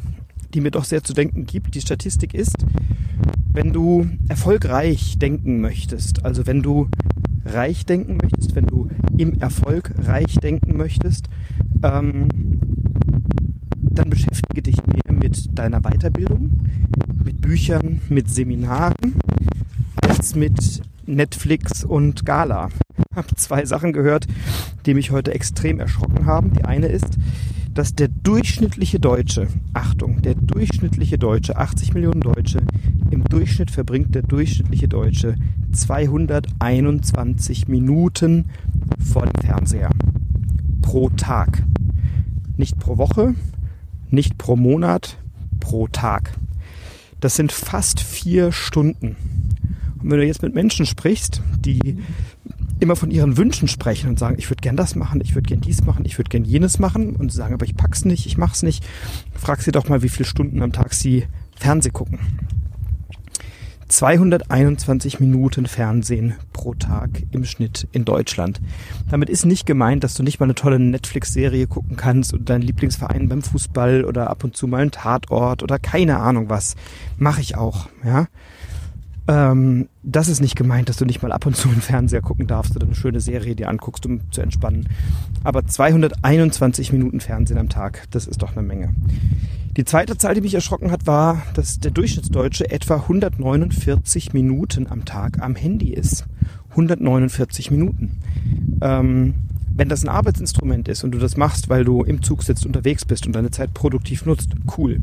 die 0.55 0.61
mir 0.61 0.70
doch 0.70 0.85
sehr 0.85 1.02
zu 1.02 1.12
denken 1.12 1.47
gibt. 1.47 1.75
Die 1.75 1.81
Statistik 1.81 2.35
ist, 2.35 2.56
wenn 3.52 3.73
du 3.73 4.08
erfolgreich 4.29 5.19
denken 5.19 5.61
möchtest, 5.61 6.25
also 6.25 6.47
wenn 6.47 6.62
du 6.62 6.88
reich 7.44 7.87
denken 7.87 8.19
möchtest, 8.20 8.55
wenn 8.55 8.67
du 8.67 8.88
im 9.17 9.41
Erfolg 9.41 9.93
reich 10.05 10.37
denken 10.37 10.76
möchtest, 10.76 11.29
ähm, 11.82 12.29
dann 13.76 14.11
beschäftige 14.11 14.62
dich 14.62 14.76
mehr 14.87 15.12
mit 15.12 15.58
deiner 15.58 15.81
Weiterbildung, 15.81 16.58
mit 17.25 17.41
Büchern, 17.41 18.00
mit 18.08 18.31
Seminaren, 18.31 19.14
als 20.02 20.35
mit 20.35 20.83
Netflix 21.07 21.85
und 21.85 22.25
Gala. 22.25 22.69
Ich 23.11 23.16
habe 23.16 23.35
zwei 23.35 23.64
Sachen 23.64 23.92
gehört, 23.92 24.26
die 24.87 24.95
mich 24.95 25.11
heute 25.11 25.35
extrem 25.35 25.80
erschrocken 25.80 26.26
haben. 26.26 26.52
Die 26.52 26.64
eine 26.64 26.87
ist, 26.87 27.19
dass 27.75 27.95
der 27.95 28.09
durchschnittliche 28.09 28.99
Deutsche, 28.99 29.47
Achtung, 29.73 30.23
der 30.23 30.35
durchschnittliche 30.35 31.19
Deutsche, 31.19 31.57
80 31.57 31.95
Millionen 31.95 32.21
Deutsche, 32.21 32.61
im 33.11 33.25
Durchschnitt 33.25 33.71
verbringt 33.71 34.15
der 34.15 34.23
durchschnittliche 34.23 34.89
Deutsche 34.89 35.37
221 35.73 37.69
Minuten 37.69 38.47
vor 38.99 39.27
dem 39.27 39.43
Fernseher. 39.43 39.91
Pro 40.83 41.11
Tag. 41.11 41.62
Nicht 42.57 42.79
pro 42.79 42.99
Woche, 42.99 43.35
nicht 44.11 44.39
pro 44.39 44.57
Monat, 44.57 45.19
pro 45.61 45.87
Tag. 45.89 46.33
Das 47.21 47.37
sind 47.37 47.53
fast 47.53 48.00
vier 48.00 48.50
Stunden. 48.53 49.17
Und 50.03 50.11
wenn 50.11 50.19
du 50.19 50.27
jetzt 50.27 50.43
mit 50.43 50.55
Menschen 50.55 50.87
sprichst, 50.87 51.43
die 51.61 51.99
immer 52.80 52.96
von 52.96 53.10
ihren 53.10 53.37
Wünschen 53.37 53.68
sprechen 53.68 54.10
und 54.10 54.18
sagen, 54.18 54.37
ich 54.38 54.50
würde 54.50 54.62
gern 54.62 54.76
das 54.76 54.94
machen, 54.94 55.20
ich 55.22 55.34
würde 55.34 55.49
gern 55.49 55.60
dies 55.60 55.84
machen, 55.84 56.04
ich 56.04 56.18
würde 56.18 56.30
gern 56.30 56.44
jenes 56.44 56.78
machen 56.78 57.16
und 57.16 57.32
sagen, 57.32 57.54
aber 57.54 57.64
ich 57.64 57.76
pack's 57.76 58.04
nicht, 58.04 58.26
ich 58.26 58.38
mach's 58.38 58.62
nicht, 58.62 58.84
frag 59.34 59.62
sie 59.62 59.72
doch 59.72 59.88
mal, 59.88 60.02
wie 60.02 60.08
viele 60.08 60.28
Stunden 60.28 60.62
am 60.62 60.72
Tag 60.72 60.94
sie 60.94 61.26
Fernseh 61.56 61.90
gucken. 61.90 62.18
221 63.90 65.18
Minuten 65.18 65.66
Fernsehen 65.66 66.34
pro 66.52 66.75
Tag 66.75 67.10
im 67.32 67.44
Schnitt 67.44 67.88
in 67.90 68.04
Deutschland. 68.04 68.60
Damit 69.10 69.28
ist 69.28 69.44
nicht 69.44 69.66
gemeint, 69.66 70.04
dass 70.04 70.14
du 70.14 70.22
nicht 70.22 70.38
mal 70.38 70.46
eine 70.46 70.54
tolle 70.54 70.78
Netflix-Serie 70.78 71.66
gucken 71.66 71.96
kannst 71.96 72.32
und 72.32 72.49
deinen 72.49 72.62
Lieblingsverein 72.62 73.28
beim 73.28 73.42
Fußball 73.42 74.04
oder 74.04 74.30
ab 74.30 74.44
und 74.44 74.56
zu 74.56 74.68
mal 74.68 74.82
einen 74.82 74.92
Tatort 74.92 75.64
oder 75.64 75.80
keine 75.80 76.20
Ahnung 76.20 76.49
was. 76.49 76.76
Mache 77.18 77.40
ich 77.40 77.56
auch, 77.56 77.88
ja. 78.04 78.28
Ähm, 79.30 79.88
das 80.02 80.26
ist 80.26 80.40
nicht 80.40 80.56
gemeint, 80.56 80.88
dass 80.88 80.96
du 80.96 81.04
nicht 81.04 81.22
mal 81.22 81.30
ab 81.30 81.46
und 81.46 81.56
zu 81.56 81.68
einen 81.68 81.82
Fernseher 81.82 82.20
gucken 82.20 82.49
darfst 82.49 82.75
oder 82.75 82.87
eine 82.87 82.96
schöne 82.96 83.20
Serie 83.20 83.54
dir 83.54 83.68
anguckst, 83.68 84.04
um 84.04 84.28
zu 84.32 84.40
entspannen. 84.40 84.88
Aber 85.44 85.64
221 85.64 86.92
Minuten 86.92 87.20
Fernsehen 87.20 87.56
am 87.56 87.68
Tag, 87.68 88.08
das 88.10 88.26
ist 88.26 88.42
doch 88.42 88.56
eine 88.56 88.66
Menge. 88.66 88.92
Die 89.76 89.84
zweite 89.84 90.18
Zahl, 90.18 90.34
die 90.34 90.40
mich 90.40 90.54
erschrocken 90.54 90.90
hat, 90.90 91.06
war, 91.06 91.42
dass 91.54 91.78
der 91.78 91.92
Durchschnittsdeutsche 91.92 92.72
etwa 92.72 92.96
149 92.96 94.32
Minuten 94.32 94.88
am 94.88 95.04
Tag 95.04 95.40
am 95.40 95.54
Handy 95.54 95.94
ist. 95.94 96.25
149 96.70 97.70
Minuten. 97.70 98.18
Ähm, 98.80 99.34
Wenn 99.75 99.89
das 99.89 100.03
ein 100.03 100.09
Arbeitsinstrument 100.09 100.89
ist 100.89 101.05
und 101.05 101.12
du 101.12 101.19
das 101.19 101.37
machst, 101.37 101.69
weil 101.69 101.85
du 101.85 102.03
im 102.03 102.23
Zug 102.23 102.43
sitzt, 102.43 102.67
unterwegs 102.67 103.05
bist 103.05 103.27
und 103.27 103.33
deine 103.33 103.50
Zeit 103.50 103.73
produktiv 103.73 104.27
nutzt, 104.27 104.50
cool. 104.77 105.03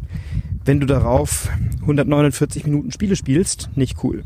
Wenn 0.66 0.80
du 0.80 0.86
darauf 0.86 1.50
149 1.82 2.66
Minuten 2.66 2.92
Spiele 2.92 3.16
spielst, 3.16 3.70
nicht 3.76 4.04
cool. 4.04 4.24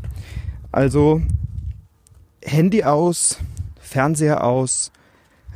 Also 0.72 1.22
Handy 2.42 2.82
aus, 2.82 3.38
Fernseher 3.78 4.44
aus, 4.44 4.90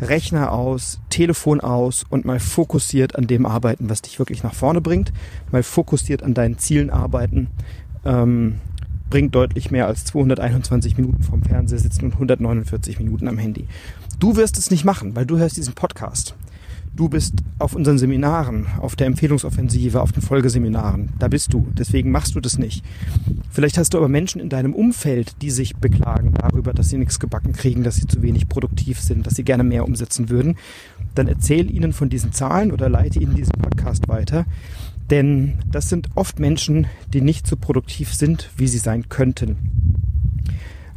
Rechner 0.01 0.53
aus, 0.53 1.01
Telefon 1.09 1.61
aus 1.61 2.05
und 2.09 2.25
mal 2.25 2.39
fokussiert 2.39 3.17
an 3.17 3.27
dem 3.27 3.47
arbeiten, 3.47 3.89
was 3.89 4.03
dich 4.03 4.19
wirklich 4.19 4.43
nach 4.43 4.55
vorne 4.55 4.81
bringt. 4.81 5.13
Mal 5.51 5.63
fokussiert 5.63 6.23
an 6.23 6.35
deinen 6.35 6.59
Zielen 6.59 6.91
arbeiten. 6.91 7.49
Ähm, 8.05 8.61
bringt 9.09 9.35
deutlich 9.35 9.71
mehr 9.71 9.87
als 9.87 10.05
221 10.05 10.97
Minuten 10.97 11.23
vom 11.23 11.43
Fernseher 11.43 11.79
sitzen 11.79 12.07
und 12.07 12.13
149 12.15 12.99
Minuten 12.99 13.29
am 13.29 13.39
Handy. 13.39 13.67
Du 14.19 14.37
wirst 14.37 14.57
es 14.57 14.71
nicht 14.71 14.85
machen, 14.85 15.15
weil 15.15 15.27
du 15.27 15.37
hörst 15.37 15.59
diesen 15.59 15.75
Podcast. 15.75 16.35
Du 16.95 17.11
bist 17.11 17.35
auf 17.59 17.75
unseren 17.75 17.99
Seminaren, 17.99 18.67
auf 18.81 18.97
der 18.97 19.07
Empfehlungsoffensive, 19.07 20.01
auf 20.01 20.13
den 20.13 20.23
Folgeseminaren. 20.23 21.11
Da 21.19 21.29
bist 21.29 21.53
du. 21.53 21.69
Deswegen 21.77 22.11
machst 22.11 22.35
du 22.35 22.41
das 22.41 22.57
nicht. 22.57 22.83
Vielleicht 23.51 23.77
hast 23.77 23.93
du 23.93 23.99
aber 23.99 24.09
Menschen 24.09 24.41
in 24.41 24.49
deinem 24.49 24.73
Umfeld, 24.73 25.43
die 25.43 25.51
sich 25.51 25.77
beklagen 25.77 26.33
darüber, 26.33 26.73
dass 26.73 26.89
sie 26.89 26.97
nichts 26.97 27.21
gebacken 27.21 27.53
kriegen, 27.53 27.83
dass 27.83 27.97
sie 27.97 28.07
zu 28.07 28.23
wenig 28.23 28.49
produktiv 28.49 29.01
sind, 29.01 29.27
dass 29.27 29.35
sie 29.35 29.45
gerne 29.45 29.65
mehr 29.65 29.85
umsetzen 29.85 30.31
würden. 30.31 30.57
Dann 31.15 31.29
erzähl 31.29 31.71
ihnen 31.71 31.93
von 31.93 32.09
diesen 32.09 32.33
Zahlen 32.33 32.73
oder 32.73 32.89
leite 32.89 33.21
ihnen 33.21 33.35
diesen 33.35 33.53
Podcast 33.53 34.09
weiter. 34.09 34.47
Denn 35.11 35.59
das 35.71 35.91
sind 35.91 36.09
oft 36.15 36.41
Menschen, 36.41 36.87
die 37.13 37.21
nicht 37.21 37.47
so 37.47 37.57
produktiv 37.57 38.15
sind, 38.15 38.49
wie 38.57 38.69
sie 38.69 38.79
sein 38.79 39.11
könnten. 39.11 39.57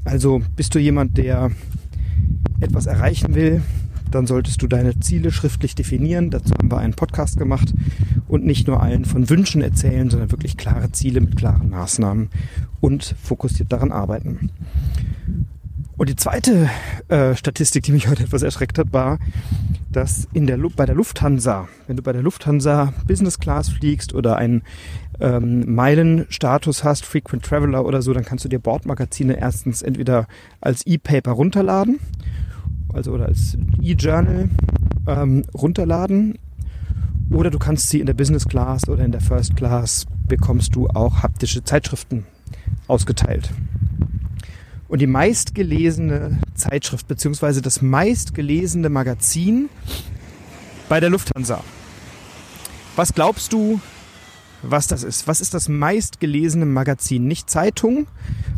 Also 0.05 0.41
bist 0.55 0.73
du 0.73 0.79
jemand, 0.79 1.17
der 1.17 1.51
etwas 2.61 2.85
erreichen 2.85 3.35
will, 3.35 3.61
dann 4.11 4.27
solltest 4.27 4.61
du 4.61 4.67
deine 4.67 4.99
Ziele 4.99 5.31
schriftlich 5.31 5.75
definieren. 5.75 6.29
Dazu 6.29 6.53
haben 6.57 6.71
wir 6.71 6.77
einen 6.77 6.93
Podcast 6.93 7.37
gemacht 7.37 7.73
und 8.27 8.45
nicht 8.45 8.67
nur 8.67 8.81
allen 8.81 9.05
von 9.05 9.29
Wünschen 9.29 9.61
erzählen, 9.61 10.09
sondern 10.09 10.31
wirklich 10.31 10.57
klare 10.57 10.91
Ziele 10.91 11.21
mit 11.21 11.37
klaren 11.37 11.69
Maßnahmen 11.69 12.29
und 12.81 13.15
fokussiert 13.21 13.71
daran 13.71 13.91
arbeiten. 13.91 14.49
Und 15.97 16.07
die 16.07 16.15
zweite 16.15 16.69
äh, 17.09 17.35
Statistik, 17.35 17.83
die 17.83 17.91
mich 17.91 18.07
heute 18.07 18.23
etwas 18.23 18.41
erschreckt 18.41 18.79
hat, 18.79 18.93
war, 18.93 19.19
dass 19.91 20.29
in 20.33 20.47
der, 20.47 20.57
bei 20.75 20.85
der 20.85 20.95
Lufthansa, 20.95 21.67
wenn 21.87 21.97
du 21.97 22.03
bei 22.03 22.13
der 22.13 22.21
Lufthansa 22.21 22.93
Business 23.05 23.37
Class 23.37 23.69
fliegst 23.69 24.13
oder 24.13 24.37
einen 24.37 24.61
ähm, 25.19 25.75
Meilenstatus 25.75 26.85
hast, 26.85 27.05
Frequent 27.05 27.43
Traveler 27.43 27.85
oder 27.85 28.01
so, 28.01 28.13
dann 28.13 28.23
kannst 28.23 28.45
du 28.45 28.49
dir 28.49 28.59
Bordmagazine 28.59 29.37
erstens 29.37 29.81
entweder 29.81 30.27
als 30.61 30.85
E-Paper 30.87 31.31
runterladen 31.31 31.99
also 32.93 33.11
oder 33.11 33.25
als 33.25 33.57
E-Journal 33.81 34.49
ähm, 35.07 35.43
runterladen. 35.53 36.37
Oder 37.31 37.51
du 37.51 37.59
kannst 37.59 37.89
sie 37.89 37.99
in 37.99 38.05
der 38.05 38.13
Business 38.13 38.45
Class 38.45 38.87
oder 38.89 39.03
in 39.05 39.11
der 39.11 39.21
First 39.21 39.55
Class 39.55 40.05
bekommst 40.27 40.75
du 40.75 40.87
auch 40.87 41.21
haptische 41.21 41.63
Zeitschriften 41.63 42.25
ausgeteilt. 42.87 43.51
Und 44.87 44.99
die 44.99 45.07
meistgelesene 45.07 46.39
Zeitschrift 46.55 47.07
beziehungsweise 47.07 47.61
das 47.61 47.81
meistgelesene 47.83 48.89
Magazin 48.89 49.69
bei 50.89 50.99
der 50.99 51.11
Lufthansa. 51.11 51.63
Was 52.95 53.13
glaubst 53.13 53.53
du, 53.53 53.79
was 54.61 54.87
das 54.87 55.03
ist? 55.03 55.27
Was 55.27 55.41
ist 55.41 55.53
das 55.53 55.69
meistgelesene 55.69 56.65
Magazin? 56.65 57.27
Nicht 57.27 57.49
Zeitung, 57.49 58.07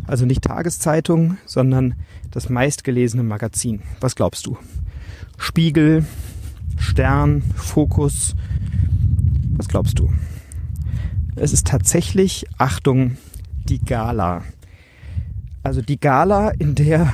also 0.06 0.26
nicht 0.26 0.42
Tageszeitung, 0.42 1.36
sondern 1.46 1.94
das 2.30 2.48
meistgelesene 2.48 3.22
Magazin. 3.22 3.82
Was 4.00 4.16
glaubst 4.16 4.46
du? 4.46 4.56
Spiegel, 5.38 6.04
Stern, 6.78 7.42
Fokus. 7.54 8.34
Was 9.56 9.68
glaubst 9.68 9.98
du? 9.98 10.10
Es 11.36 11.52
ist 11.52 11.66
tatsächlich, 11.66 12.46
Achtung, 12.58 13.16
die 13.68 13.78
Gala. 13.78 14.42
Also 15.62 15.80
die 15.80 16.00
Gala, 16.00 16.50
in 16.50 16.74
der 16.74 17.12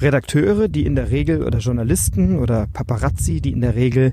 Redakteure, 0.00 0.68
die 0.68 0.84
in 0.84 0.96
der 0.96 1.10
Regel 1.10 1.42
oder 1.42 1.58
Journalisten 1.58 2.38
oder 2.38 2.66
Paparazzi, 2.66 3.40
die 3.40 3.52
in 3.52 3.60
der 3.60 3.76
Regel 3.76 4.12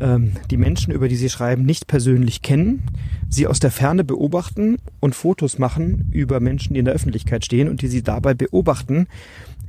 ähm, 0.00 0.32
die 0.50 0.56
Menschen, 0.56 0.92
über 0.92 1.08
die 1.08 1.16
sie 1.16 1.28
schreiben, 1.28 1.64
nicht 1.64 1.86
persönlich 1.86 2.42
kennen, 2.42 2.82
sie 3.28 3.46
aus 3.46 3.60
der 3.60 3.70
Ferne 3.70 4.04
beobachten 4.04 4.76
und 5.00 5.14
Fotos 5.14 5.58
machen 5.58 6.08
über 6.12 6.40
Menschen, 6.40 6.74
die 6.74 6.80
in 6.80 6.84
der 6.84 6.94
Öffentlichkeit 6.94 7.44
stehen 7.44 7.68
und 7.68 7.82
die 7.82 7.88
sie 7.88 8.02
dabei 8.02 8.34
beobachten, 8.34 9.06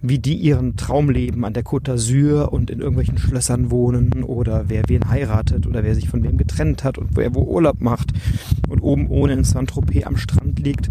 wie 0.01 0.19
die 0.19 0.36
ihren 0.36 0.77
Traum 0.77 1.09
leben 1.09 1.43
an 1.43 1.53
der 1.53 1.65
Côte 1.65 1.91
d'Azur 1.91 2.50
und 2.50 2.69
in 2.69 2.79
irgendwelchen 2.79 3.17
Schlössern 3.17 3.69
wohnen 3.69 4.24
oder 4.24 4.65
wer 4.67 4.83
wen 4.88 5.09
heiratet 5.09 5.67
oder 5.67 5.83
wer 5.83 5.95
sich 5.95 6.07
von 6.07 6.24
wem 6.24 6.38
getrennt 6.38 6.83
hat 6.83 6.98
und 6.98 7.15
wer 7.15 7.36
wo 7.36 7.41
Urlaub 7.41 7.81
macht 7.81 8.13
und 8.69 8.79
oben 8.79 9.07
ohne 9.09 9.33
in 9.33 9.43
Saint-Tropez 9.43 10.05
am 10.05 10.17
Strand 10.17 10.59
liegt. 10.59 10.89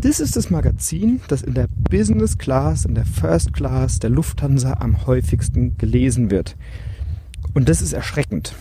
Das 0.00 0.20
ist 0.20 0.36
das 0.36 0.50
Magazin, 0.50 1.20
das 1.28 1.42
in 1.42 1.54
der 1.54 1.68
Business 1.90 2.38
Class, 2.38 2.84
in 2.84 2.94
der 2.94 3.06
First 3.06 3.52
Class 3.52 3.98
der 3.98 4.10
Lufthansa 4.10 4.74
am 4.74 5.06
häufigsten 5.06 5.76
gelesen 5.76 6.30
wird. 6.30 6.56
Und 7.54 7.68
das 7.68 7.82
ist 7.82 7.92
erschreckend. 7.92 8.54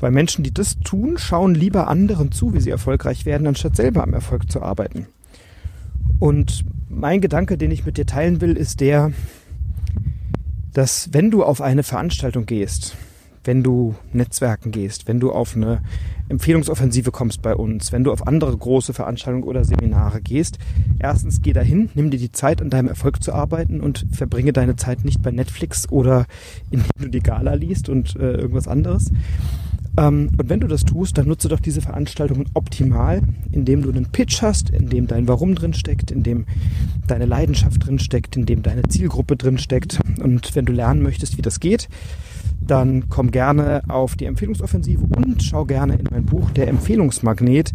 Weil 0.00 0.10
Menschen, 0.10 0.42
die 0.44 0.52
das 0.52 0.78
tun, 0.80 1.16
schauen 1.18 1.54
lieber 1.54 1.88
anderen 1.88 2.32
zu, 2.32 2.54
wie 2.54 2.60
sie 2.60 2.70
erfolgreich 2.70 3.26
werden, 3.26 3.46
anstatt 3.46 3.76
selber 3.76 4.02
am 4.02 4.12
Erfolg 4.12 4.50
zu 4.50 4.62
arbeiten. 4.62 5.06
Und 6.18 6.64
mein 6.88 7.20
Gedanke, 7.20 7.56
den 7.58 7.70
ich 7.70 7.86
mit 7.86 7.96
dir 7.96 8.06
teilen 8.06 8.40
will, 8.40 8.56
ist 8.56 8.80
der, 8.80 9.12
dass 10.72 11.10
wenn 11.12 11.30
du 11.30 11.44
auf 11.44 11.60
eine 11.60 11.82
Veranstaltung 11.82 12.46
gehst, 12.46 12.96
wenn 13.44 13.62
du 13.62 13.94
Netzwerken 14.12 14.72
gehst, 14.72 15.06
wenn 15.06 15.20
du 15.20 15.30
auf 15.30 15.54
eine 15.54 15.82
Empfehlungsoffensive 16.28 17.10
kommst 17.10 17.42
bei 17.42 17.54
uns, 17.54 17.92
wenn 17.92 18.02
du 18.02 18.10
auf 18.10 18.26
andere 18.26 18.56
große 18.56 18.94
Veranstaltungen 18.94 19.44
oder 19.44 19.64
Seminare 19.64 20.22
gehst, 20.22 20.58
erstens 20.98 21.42
geh 21.42 21.52
dahin, 21.52 21.90
nimm 21.94 22.10
dir 22.10 22.18
die 22.18 22.32
Zeit, 22.32 22.62
an 22.62 22.70
deinem 22.70 22.88
Erfolg 22.88 23.22
zu 23.22 23.32
arbeiten 23.32 23.80
und 23.80 24.06
verbringe 24.10 24.52
deine 24.52 24.76
Zeit 24.76 25.04
nicht 25.04 25.22
bei 25.22 25.30
Netflix 25.30 25.90
oder 25.90 26.26
indem 26.70 26.90
du 26.98 27.08
die 27.08 27.20
Gala 27.20 27.54
liest 27.54 27.88
und 27.88 28.16
äh, 28.16 28.32
irgendwas 28.32 28.68
anderes, 28.68 29.12
ähm, 29.96 30.30
und 30.36 30.48
wenn 30.48 30.60
du 30.60 30.66
das 30.66 30.84
tust, 30.84 31.18
dann 31.18 31.28
nutze 31.28 31.48
doch 31.48 31.60
diese 31.60 31.80
Veranstaltungen 31.80 32.46
optimal, 32.54 33.22
indem 33.52 33.82
du 33.82 33.90
einen 33.90 34.06
Pitch 34.06 34.42
hast, 34.42 34.70
in 34.70 34.88
dem 34.88 35.06
dein 35.06 35.28
Warum 35.28 35.54
drin 35.54 35.74
steckt, 35.74 36.10
in 36.10 36.22
dem 36.22 36.46
deine 37.06 37.26
Leidenschaft 37.26 37.86
drin 37.86 37.98
steckt, 37.98 38.36
in 38.36 38.46
dem 38.46 38.62
deine 38.62 38.82
Zielgruppe 38.82 39.36
drin 39.36 39.58
steckt. 39.58 40.00
Und 40.20 40.54
wenn 40.56 40.64
du 40.64 40.72
lernen 40.72 41.02
möchtest, 41.02 41.38
wie 41.38 41.42
das 41.42 41.60
geht, 41.60 41.88
dann 42.60 43.08
komm 43.08 43.30
gerne 43.30 43.82
auf 43.88 44.16
die 44.16 44.24
Empfehlungsoffensive 44.24 45.04
und 45.16 45.42
schau 45.42 45.64
gerne 45.64 45.94
in 45.94 46.08
mein 46.10 46.24
Buch 46.24 46.50
Der 46.50 46.68
Empfehlungsmagnet. 46.68 47.72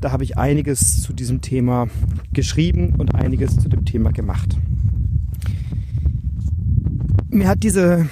Da 0.00 0.10
habe 0.10 0.24
ich 0.24 0.36
einiges 0.36 1.02
zu 1.02 1.12
diesem 1.12 1.42
Thema 1.42 1.86
geschrieben 2.32 2.94
und 2.98 3.14
einiges 3.14 3.56
zu 3.56 3.68
dem 3.68 3.84
Thema 3.84 4.10
gemacht. 4.10 4.56
Mir 7.30 7.46
hat 7.46 7.62
diese 7.62 8.08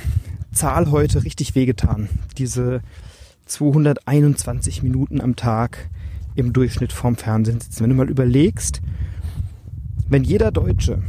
Zahl 0.53 0.91
heute 0.91 1.25
richtig 1.25 1.55
wehgetan. 1.55 2.09
Diese 2.39 2.81
221 3.51 4.83
Minuten 4.83 5.21
am 5.21 5.37
Tag 5.37 5.91
im 6.35 6.53
Durchschnitt 6.53 6.93
vorm 6.93 7.17
Fernsehen 7.17 7.61
sitzen. 7.61 7.83
Wenn 7.83 7.91
du 7.91 7.97
mal 7.97 8.09
überlegst, 8.09 8.81
wenn 10.09 10.25
jeder 10.25 10.53
Deutsche 10.53 11.03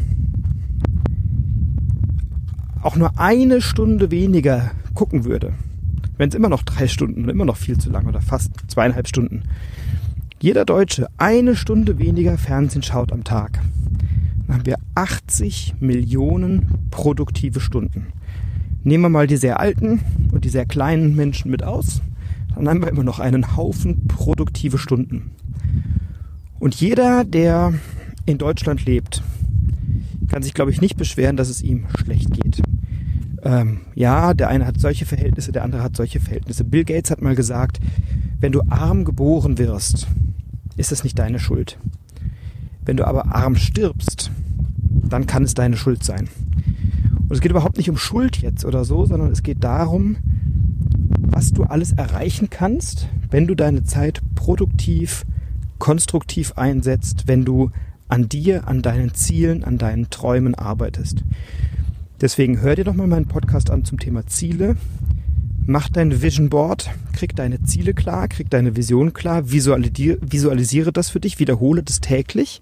auch 2.82 2.96
nur 2.96 3.20
eine 3.20 3.62
Stunde 3.62 4.10
weniger 4.10 4.72
gucken 4.96 5.24
würde, 5.24 5.54
wenn 6.18 6.30
es 6.30 6.36
immer 6.36 6.50
noch 6.50 6.64
drei 6.64 6.88
Stunden 6.88 7.24
und 7.24 7.30
immer 7.30 7.46
noch 7.46 7.58
viel 7.58 7.78
zu 7.78 7.90
lang 7.90 8.08
oder 8.08 8.22
fast 8.22 8.52
zweieinhalb 8.68 9.08
Stunden, 9.08 9.44
jeder 10.42 10.66
Deutsche 10.66 11.08
eine 11.18 11.56
Stunde 11.56 12.00
weniger 12.00 12.38
Fernsehen 12.40 12.82
schaut 12.82 13.12
am 13.12 13.24
Tag, 13.24 13.62
dann 14.48 14.58
haben 14.58 14.66
wir 14.66 14.78
80 14.96 15.76
Millionen 15.80 16.88
produktive 16.90 17.60
Stunden. 17.60 18.08
Nehmen 18.84 19.04
wir 19.04 19.10
mal 19.10 19.28
die 19.28 19.38
sehr 19.38 19.60
alten 19.60 20.00
und 20.32 20.44
die 20.44 20.50
sehr 20.50 20.66
kleinen 20.66 21.16
Menschen 21.16 21.52
mit 21.52 21.62
aus 21.64 22.02
dann 22.56 22.68
haben 22.68 22.82
wir 22.82 22.90
immer 22.90 23.04
noch 23.04 23.20
einen 23.20 23.56
Haufen 23.56 24.08
produktive 24.08 24.78
Stunden. 24.78 25.32
Und 26.60 26.76
jeder, 26.76 27.24
der 27.24 27.74
in 28.26 28.38
Deutschland 28.38 28.86
lebt, 28.86 29.24
kann 30.28 30.44
sich, 30.44 30.54
glaube 30.54 30.72
ich, 30.72 30.80
nicht 30.80 30.96
beschweren, 30.96 31.38
dass 31.38 31.50
es 31.50 31.62
ihm 31.62 31.86
schlecht 31.98 32.32
geht. 32.32 32.62
Ähm, 33.44 33.82
ja, 33.96 34.34
der 34.34 34.50
eine 34.50 34.66
hat 34.66 34.80
solche 34.80 35.06
Verhältnisse, 35.06 35.52
der 35.52 35.64
andere 35.64 35.84
hat 35.84 35.96
solche 35.96 36.20
Verhältnisse. 36.20 36.64
Bill 36.64 36.84
Gates 36.84 37.10
hat 37.10 37.22
mal 37.22 37.36
gesagt, 37.36 37.80
wenn 38.40 38.52
du 38.52 38.62
arm 38.70 39.04
geboren 39.04 39.58
wirst, 39.58 40.08
ist 40.78 40.92
es 40.92 41.04
nicht 41.04 41.18
deine 41.18 41.40
Schuld. 41.40 41.78
Wenn 42.86 42.98
du 42.98 43.06
aber 43.06 43.36
arm 43.36 43.56
stirbst, 43.56 44.32
dann 45.10 45.28
kann 45.28 45.44
es 45.44 45.54
deine 45.54 45.78
Schuld 45.78 46.04
sein. 46.04 46.30
Und 47.28 47.32
es 47.32 47.42
geht 47.42 47.52
überhaupt 47.52 47.78
nicht 47.78 47.90
um 47.90 47.98
Schuld 47.98 48.38
jetzt 48.38 48.66
oder 48.66 48.86
so, 48.86 49.06
sondern 49.06 49.32
es 49.32 49.44
geht 49.44 49.64
darum, 49.64 50.18
was 51.20 51.52
du 51.52 51.64
alles 51.64 51.92
erreichen 51.92 52.50
kannst, 52.50 53.08
wenn 53.30 53.48
du 53.48 53.56
deine 53.56 53.84
Zeit 53.84 54.22
produktiv, 54.36 55.26
konstruktiv 55.80 56.54
einsetzt, 56.58 57.28
wenn 57.28 57.46
du 57.46 57.72
an 58.08 58.30
dir, 58.30 58.68
an 58.68 58.82
deinen 58.82 59.14
Zielen, 59.14 59.64
an 59.64 59.78
deinen 59.78 60.10
Träumen 60.10 60.56
arbeitest. 60.56 61.24
Deswegen 62.20 62.62
hör 62.62 62.76
dir 62.76 62.84
doch 62.84 62.94
mal 62.94 63.08
meinen 63.08 63.28
Podcast 63.28 63.72
an 63.72 63.86
zum 63.86 64.00
Thema 64.00 64.28
Ziele. 64.28 64.76
Mach 65.66 65.90
dein 65.90 66.22
Vision 66.22 66.50
Board, 66.50 66.90
krieg 67.14 67.36
deine 67.36 67.64
Ziele 67.64 67.94
klar, 67.94 68.28
krieg 68.28 68.50
deine 68.50 68.76
Vision 68.76 69.14
klar, 69.14 69.52
visualisiere, 69.52 70.18
visualisiere 70.22 70.92
das 70.92 71.10
für 71.10 71.20
dich, 71.20 71.40
wiederhole 71.40 71.84
das 71.84 72.02
täglich 72.02 72.62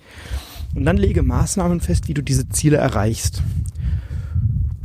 und 0.75 0.85
dann 0.85 0.97
lege 0.97 1.23
Maßnahmen 1.23 1.79
fest, 1.79 2.07
wie 2.07 2.13
du 2.13 2.21
diese 2.21 2.49
Ziele 2.49 2.77
erreichst. 2.77 3.41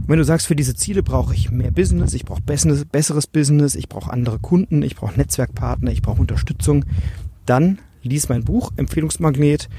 Und 0.04 0.10
wenn 0.10 0.18
du 0.18 0.24
sagst, 0.24 0.46
für 0.46 0.54
diese 0.54 0.74
Ziele 0.74 1.02
brauche 1.02 1.34
ich 1.34 1.50
mehr 1.50 1.70
Business, 1.70 2.12
ich 2.12 2.26
brauche 2.26 2.42
besseres 2.42 3.26
Business, 3.26 3.74
ich 3.74 3.88
brauche 3.88 4.12
andere 4.12 4.38
Kunden, 4.38 4.82
ich 4.82 4.96
brauche 4.96 5.16
Netzwerkpartner, 5.16 5.90
ich 5.90 6.02
brauche 6.02 6.20
Unterstützung, 6.20 6.84
dann 7.46 7.78
lies 8.02 8.28
mein 8.28 8.44
Buch 8.44 8.70
Empfehlungsmagnet, 8.76 9.70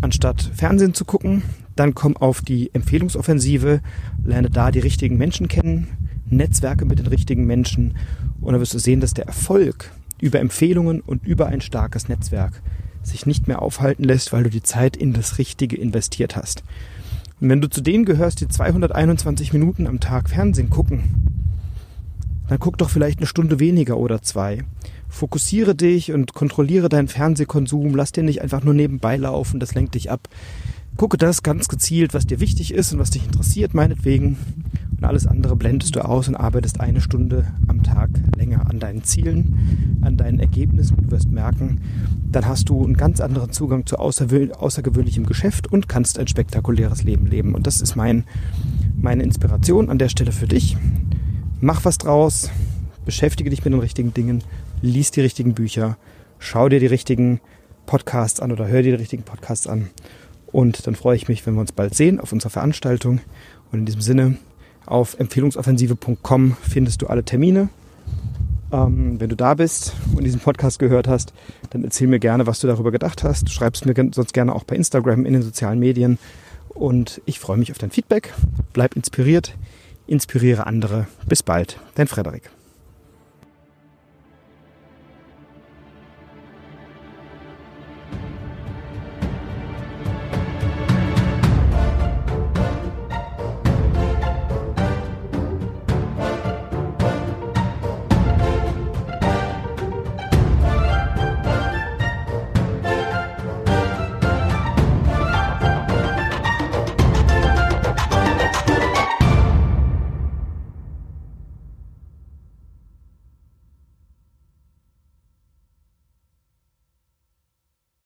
anstatt 0.00 0.42
Fernsehen 0.42 0.94
zu 0.94 1.04
gucken. 1.04 1.42
Dann 1.76 1.94
komm 1.94 2.16
auf 2.16 2.40
die 2.40 2.74
Empfehlungsoffensive, 2.74 3.80
lerne 4.24 4.50
da 4.50 4.72
die 4.72 4.80
richtigen 4.80 5.16
Menschen 5.16 5.46
kennen, 5.46 5.86
Netzwerke 6.28 6.84
mit 6.84 6.98
den 6.98 7.06
richtigen 7.06 7.46
Menschen 7.46 7.96
und 8.40 8.52
dann 8.52 8.60
wirst 8.60 8.74
du 8.74 8.80
sehen, 8.80 8.98
dass 8.98 9.14
der 9.14 9.26
Erfolg 9.26 9.92
über 10.20 10.40
Empfehlungen 10.40 11.00
und 11.00 11.24
über 11.24 11.46
ein 11.46 11.60
starkes 11.60 12.08
Netzwerk 12.08 12.62
sich 13.04 13.26
nicht 13.26 13.46
mehr 13.46 13.62
aufhalten 13.62 14.02
lässt, 14.02 14.32
weil 14.32 14.42
du 14.42 14.50
die 14.50 14.62
Zeit 14.62 14.96
in 14.96 15.12
das 15.12 15.38
Richtige 15.38 15.76
investiert 15.76 16.34
hast. 16.34 16.64
Und 17.40 17.48
wenn 17.48 17.60
du 17.60 17.68
zu 17.68 17.80
denen 17.80 18.04
gehörst, 18.04 18.40
die 18.40 18.48
221 18.48 19.52
Minuten 19.52 19.86
am 19.86 20.00
Tag 20.00 20.28
Fernsehen 20.28 20.70
gucken, 20.70 21.28
dann 22.48 22.58
guck 22.58 22.78
doch 22.78 22.90
vielleicht 22.90 23.18
eine 23.18 23.26
Stunde 23.26 23.60
weniger 23.60 23.98
oder 23.98 24.22
zwei. 24.22 24.64
Fokussiere 25.08 25.74
dich 25.74 26.12
und 26.12 26.34
kontrolliere 26.34 26.88
deinen 26.88 27.08
Fernsehkonsum. 27.08 27.94
Lass 27.94 28.12
dir 28.12 28.22
nicht 28.22 28.42
einfach 28.42 28.64
nur 28.64 28.74
nebenbei 28.74 29.16
laufen, 29.16 29.60
das 29.60 29.74
lenkt 29.74 29.94
dich 29.94 30.10
ab. 30.10 30.28
Gucke 30.96 31.16
das 31.16 31.42
ganz 31.42 31.68
gezielt, 31.68 32.12
was 32.14 32.26
dir 32.26 32.40
wichtig 32.40 32.74
ist 32.74 32.92
und 32.92 32.98
was 32.98 33.10
dich 33.10 33.24
interessiert, 33.24 33.74
meinetwegen. 33.74 34.36
Und 34.96 35.04
alles 35.04 35.26
andere 35.26 35.54
blendest 35.54 35.94
du 35.94 36.04
aus 36.04 36.26
und 36.26 36.34
arbeitest 36.34 36.80
eine 36.80 37.00
Stunde 37.00 37.46
am 37.68 37.84
Tag 37.84 38.10
länger 38.36 38.68
an 38.68 38.80
deinen 38.80 39.04
Zielen, 39.04 39.87
an 40.02 40.16
deinen 40.16 40.40
Ergebnissen. 40.40 40.96
Du 40.96 41.10
wirst 41.10 41.30
merken, 41.30 41.80
dann 42.30 42.46
hast 42.46 42.68
du 42.68 42.84
einen 42.84 42.96
ganz 42.96 43.20
anderen 43.20 43.52
Zugang 43.52 43.86
zu 43.86 43.96
außergewöhnlichem 43.98 45.26
Geschäft 45.26 45.70
und 45.72 45.88
kannst 45.88 46.18
ein 46.18 46.28
spektakuläres 46.28 47.02
Leben 47.02 47.26
leben. 47.26 47.54
Und 47.54 47.66
das 47.66 47.80
ist 47.80 47.96
mein, 47.96 48.24
meine 49.00 49.22
Inspiration 49.22 49.90
an 49.90 49.98
der 49.98 50.08
Stelle 50.08 50.32
für 50.32 50.48
dich. 50.48 50.76
Mach 51.60 51.84
was 51.84 51.98
draus, 51.98 52.50
beschäftige 53.04 53.50
dich 53.50 53.64
mit 53.64 53.72
den 53.72 53.80
richtigen 53.80 54.14
Dingen, 54.14 54.42
lies 54.82 55.10
die 55.10 55.20
richtigen 55.20 55.54
Bücher, 55.54 55.96
schau 56.38 56.68
dir 56.68 56.80
die 56.80 56.86
richtigen 56.86 57.40
Podcasts 57.86 58.40
an 58.40 58.52
oder 58.52 58.68
hör 58.68 58.82
dir 58.82 58.92
die 58.92 59.00
richtigen 59.00 59.22
Podcasts 59.22 59.66
an. 59.66 59.88
Und 60.52 60.86
dann 60.86 60.94
freue 60.94 61.16
ich 61.16 61.28
mich, 61.28 61.46
wenn 61.46 61.54
wir 61.54 61.60
uns 61.60 61.72
bald 61.72 61.94
sehen 61.94 62.20
auf 62.20 62.32
unserer 62.32 62.50
Veranstaltung. 62.50 63.20
Und 63.72 63.80
in 63.80 63.86
diesem 63.86 64.00
Sinne, 64.00 64.36
auf 64.86 65.18
empfehlungsoffensive.com 65.18 66.56
findest 66.62 67.02
du 67.02 67.06
alle 67.08 67.24
Termine. 67.24 67.68
Ähm, 68.72 69.18
wenn 69.18 69.28
du 69.28 69.36
da 69.36 69.54
bist 69.54 69.94
und 70.14 70.24
diesen 70.24 70.40
Podcast 70.40 70.78
gehört 70.78 71.08
hast, 71.08 71.32
dann 71.70 71.84
erzähl 71.84 72.06
mir 72.06 72.18
gerne, 72.18 72.46
was 72.46 72.60
du 72.60 72.66
darüber 72.66 72.92
gedacht 72.92 73.24
hast. 73.24 73.48
Du 73.48 73.50
schreibst 73.50 73.86
mir 73.86 73.94
sonst 74.12 74.32
gerne 74.34 74.54
auch 74.54 74.64
bei 74.64 74.76
Instagram 74.76 75.24
in 75.24 75.32
den 75.32 75.42
sozialen 75.42 75.78
Medien. 75.78 76.18
Und 76.68 77.20
ich 77.24 77.40
freue 77.40 77.56
mich 77.56 77.70
auf 77.70 77.78
dein 77.78 77.90
Feedback. 77.90 78.32
Bleib 78.72 78.94
inspiriert, 78.94 79.54
inspiriere 80.06 80.66
andere. 80.66 81.06
Bis 81.26 81.42
bald, 81.42 81.78
dein 81.94 82.06
Frederik. 82.06 82.50